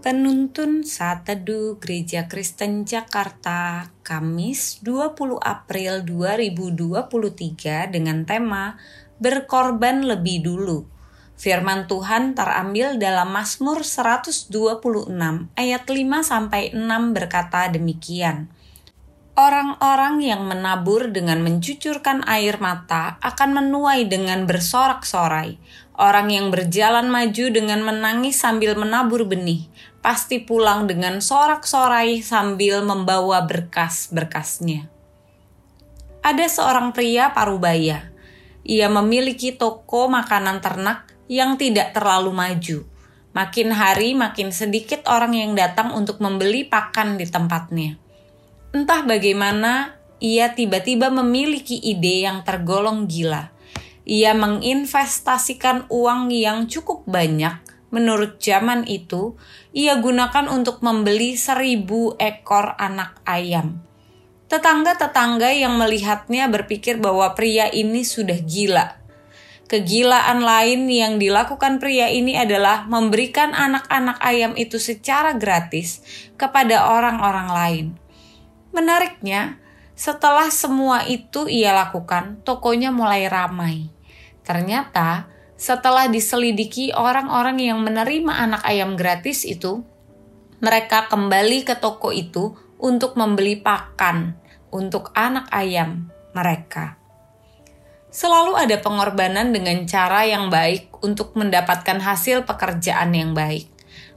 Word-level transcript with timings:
Penuntun 0.00 0.80
Saat 0.80 1.28
Teduh 1.28 1.76
Gereja 1.76 2.24
Kristen 2.24 2.88
Jakarta, 2.88 3.92
Kamis 4.00 4.80
20 4.80 5.36
April 5.36 6.00
2023 6.08 7.92
dengan 7.92 8.24
tema 8.24 8.80
Berkorban 9.20 10.00
Lebih 10.00 10.40
Dulu. 10.40 10.88
Firman 11.36 11.84
Tuhan 11.84 12.32
terambil 12.32 12.96
dalam 12.96 13.28
Mazmur 13.28 13.84
126 13.84 14.48
ayat 15.52 15.84
5 15.84 15.92
sampai 16.24 16.72
6 16.72 16.80
berkata 17.12 17.68
demikian. 17.68 18.48
Orang-orang 19.40 20.20
yang 20.20 20.44
menabur 20.44 21.08
dengan 21.08 21.40
mencucurkan 21.40 22.28
air 22.28 22.60
mata 22.60 23.16
akan 23.24 23.56
menuai 23.56 24.04
dengan 24.04 24.44
bersorak-sorai. 24.44 25.56
Orang 25.96 26.28
yang 26.28 26.52
berjalan 26.52 27.08
maju 27.08 27.48
dengan 27.48 27.80
menangis 27.80 28.36
sambil 28.36 28.76
menabur 28.76 29.24
benih, 29.24 29.64
pasti 30.04 30.44
pulang 30.44 30.84
dengan 30.84 31.24
sorak-sorai 31.24 32.20
sambil 32.20 32.84
membawa 32.84 33.40
berkas-berkasnya. 33.48 34.92
Ada 36.20 36.44
seorang 36.44 36.92
pria 36.92 37.32
parubaya. 37.32 38.12
Ia 38.68 38.92
memiliki 38.92 39.56
toko 39.56 40.04
makanan 40.12 40.60
ternak 40.60 41.16
yang 41.32 41.56
tidak 41.56 41.96
terlalu 41.96 42.36
maju. 42.36 42.84
Makin 43.32 43.72
hari 43.72 44.12
makin 44.12 44.52
sedikit 44.52 45.08
orang 45.08 45.32
yang 45.32 45.56
datang 45.56 45.96
untuk 45.96 46.20
membeli 46.20 46.68
pakan 46.68 47.16
di 47.16 47.24
tempatnya. 47.24 48.09
Entah 48.70 49.02
bagaimana, 49.02 49.98
ia 50.22 50.54
tiba-tiba 50.54 51.10
memiliki 51.10 51.78
ide 51.78 52.22
yang 52.26 52.46
tergolong 52.46 53.10
gila 53.10 53.50
ia 54.10 54.34
menginvestasikan 54.34 55.86
uang 55.86 56.34
yang 56.34 56.66
cukup 56.66 57.06
banyak 57.06 57.62
menurut 57.94 58.42
zaman 58.42 58.86
itu, 58.90 59.38
ia 59.70 59.98
gunakan 59.98 60.50
untuk 60.50 60.82
membeli 60.82 61.38
seribu 61.38 62.18
ekor 62.18 62.74
anak 62.74 63.22
ayam. 63.22 63.82
Tetangga-tetangga 64.50 65.54
yang 65.54 65.78
melihatnya 65.78 66.50
berpikir 66.50 66.98
bahwa 66.98 67.34
pria 67.38 67.70
ini 67.70 68.02
sudah 68.02 68.38
gila. 68.42 68.98
Kegilaan 69.70 70.42
lain 70.42 70.90
yang 70.90 71.22
dilakukan 71.22 71.78
pria 71.78 72.10
ini 72.10 72.34
adalah 72.34 72.90
memberikan 72.90 73.54
anak-anak 73.54 74.18
ayam 74.18 74.58
itu 74.58 74.82
secara 74.82 75.38
gratis 75.38 76.02
kepada 76.34 76.90
orang-orang 76.90 77.48
lain. 77.54 77.86
Menariknya, 78.70 79.58
setelah 79.98 80.48
semua 80.48 81.04
itu 81.04 81.50
ia 81.50 81.74
lakukan, 81.76 82.40
tokonya 82.46 82.94
mulai 82.94 83.26
ramai. 83.26 83.90
Ternyata 84.46 85.28
setelah 85.60 86.08
diselidiki 86.08 86.96
orang-orang 86.96 87.60
yang 87.60 87.84
menerima 87.84 88.32
anak 88.32 88.62
ayam 88.64 88.96
gratis 88.96 89.44
itu, 89.44 89.84
mereka 90.64 91.08
kembali 91.08 91.68
ke 91.68 91.76
toko 91.76 92.12
itu 92.12 92.56
untuk 92.80 93.16
membeli 93.16 93.60
pakan 93.60 94.40
untuk 94.72 95.12
anak 95.12 95.50
ayam 95.52 96.08
mereka. 96.32 96.96
Selalu 98.10 98.58
ada 98.58 98.76
pengorbanan 98.82 99.54
dengan 99.54 99.86
cara 99.86 100.26
yang 100.26 100.50
baik 100.50 100.98
untuk 101.04 101.38
mendapatkan 101.38 102.02
hasil 102.02 102.42
pekerjaan 102.42 103.14
yang 103.14 103.36
baik. 103.36 103.70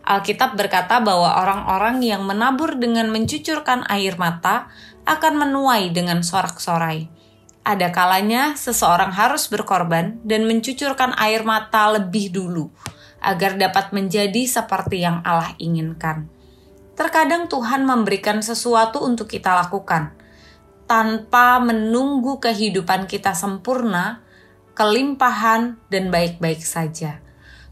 Alkitab 0.03 0.59
berkata 0.59 0.99
bahwa 0.99 1.39
orang-orang 1.39 2.03
yang 2.03 2.27
menabur 2.27 2.75
dengan 2.75 3.07
mencucurkan 3.07 3.87
air 3.87 4.19
mata 4.19 4.67
akan 5.07 5.47
menuai 5.47 5.95
dengan 5.95 6.19
sorak-sorai 6.19 7.23
ada 7.63 7.95
kalanya 7.95 8.59
seseorang 8.59 9.15
harus 9.15 9.47
berkorban 9.47 10.19
dan 10.27 10.43
mencucurkan 10.43 11.15
air 11.15 11.47
mata 11.47 11.95
lebih 11.95 12.35
dulu 12.35 12.67
agar 13.23 13.55
dapat 13.55 13.95
menjadi 13.95 14.43
seperti 14.43 15.07
yang 15.07 15.23
Allah 15.23 15.55
inginkan. 15.55 16.27
Terkadang 16.93 17.47
Tuhan 17.47 17.87
memberikan 17.87 18.43
sesuatu 18.43 19.01
untuk 19.01 19.31
kita 19.31 19.55
lakukan 19.63 20.11
tanpa 20.85 21.57
menunggu 21.63 22.43
kehidupan 22.43 23.07
kita 23.07 23.31
sempurna, 23.31 24.19
kelimpahan, 24.75 25.79
dan 25.87 26.11
baik-baik 26.11 26.59
saja. 26.59 27.23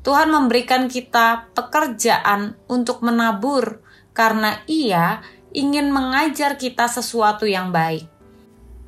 Tuhan 0.02 0.34
memberikan 0.34 0.90
kita 0.90 1.54
pekerjaan 1.54 2.58
untuk 2.66 3.06
menabur 3.06 3.86
karena 4.18 4.66
Ia 4.66 5.22
ingin 5.54 5.94
mengajar 5.94 6.58
kita 6.58 6.90
sesuatu 6.90 7.46
yang 7.46 7.70
baik 7.70 8.12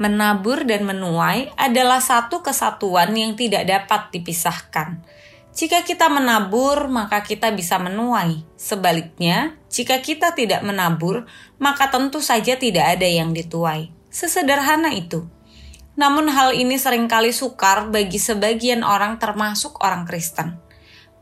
menabur 0.02 0.66
dan 0.66 0.84
menuai 0.84 1.54
adalah 1.56 2.02
satu 2.02 2.42
kesatuan 2.42 3.14
yang 3.14 3.38
tidak 3.38 3.64
dapat 3.64 4.10
dipisahkan. 4.12 5.00
Jika 5.54 5.86
kita 5.86 6.10
menabur, 6.10 6.90
maka 6.90 7.22
kita 7.22 7.54
bisa 7.54 7.78
menuai. 7.78 8.42
Sebaliknya, 8.58 9.54
jika 9.70 10.02
kita 10.02 10.34
tidak 10.34 10.66
menabur, 10.66 11.30
maka 11.62 11.94
tentu 11.94 12.26
saja 12.26 12.58
tidak 12.58 12.98
ada 12.98 13.06
yang 13.06 13.38
dituai. 13.38 13.94
Sesederhana 14.10 14.90
itu. 14.98 15.30
Namun 15.94 16.26
hal 16.34 16.58
ini 16.58 16.82
sering 16.82 17.06
kali 17.06 17.30
sukar 17.30 17.94
bagi 17.94 18.18
sebagian 18.18 18.82
orang 18.82 19.22
termasuk 19.22 19.78
orang 19.86 20.10
Kristen. 20.10 20.58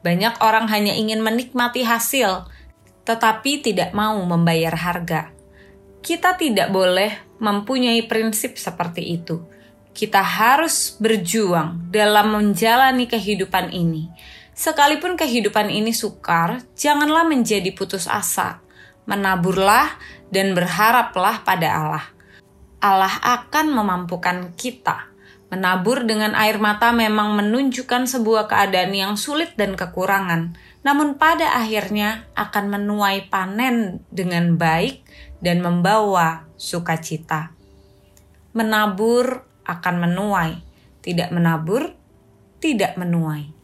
Banyak 0.01 0.41
orang 0.41 0.65
hanya 0.73 0.97
ingin 0.97 1.21
menikmati 1.21 1.85
hasil, 1.85 2.49
tetapi 3.05 3.61
tidak 3.61 3.93
mau 3.93 4.17
membayar 4.25 4.73
harga. 4.73 5.29
Kita 6.01 6.33
tidak 6.33 6.73
boleh 6.73 7.37
mempunyai 7.37 8.01
prinsip 8.09 8.57
seperti 8.57 9.21
itu. 9.21 9.37
Kita 9.91 10.23
harus 10.23 10.97
berjuang 10.97 11.93
dalam 11.93 12.33
menjalani 12.33 13.05
kehidupan 13.05 13.69
ini. 13.69 14.09
Sekalipun 14.57 15.13
kehidupan 15.13 15.69
ini 15.69 15.93
sukar, 15.93 16.65
janganlah 16.73 17.27
menjadi 17.27 17.69
putus 17.75 18.09
asa. 18.09 18.63
Menaburlah 19.05 19.99
dan 20.31 20.55
berharaplah 20.55 21.43
pada 21.43 21.69
Allah. 21.75 22.05
Allah 22.81 23.13
akan 23.21 23.69
memampukan 23.69 24.57
kita. 24.57 25.10
Menabur 25.51 26.07
dengan 26.07 26.31
air 26.31 26.63
mata 26.63 26.95
memang 26.95 27.35
menunjukkan 27.35 28.07
sebuah 28.07 28.47
keadaan 28.47 28.95
yang 28.95 29.13
sulit 29.19 29.51
dan 29.59 29.75
kekurangan, 29.75 30.55
namun 30.87 31.19
pada 31.19 31.59
akhirnya 31.59 32.23
akan 32.39 32.71
menuai 32.71 33.27
panen 33.27 33.99
dengan 34.07 34.55
baik 34.55 35.03
dan 35.43 35.59
membawa 35.59 36.47
sukacita. 36.55 37.51
Menabur 38.55 39.43
akan 39.67 39.95
menuai, 40.07 40.63
tidak 41.03 41.35
menabur 41.35 41.99
tidak 42.61 42.95
menuai. 42.95 43.60